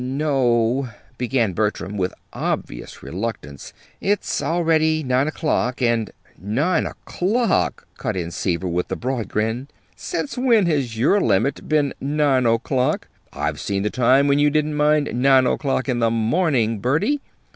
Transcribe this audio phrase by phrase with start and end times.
[0.03, 3.71] "No o," began Bertram, with obvious reluctance.
[3.99, 6.09] "It's already nine o'clock, and"
[6.41, 9.67] "Nine o'clock!" cut in Seaver, with a broad grin.
[9.95, 13.09] "Since when has your limit been nine o'clock?
[13.31, 17.21] I've seen the time when you didn't mind nine o'clock in the morning, Bertie!